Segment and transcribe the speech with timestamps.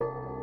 [0.00, 0.35] you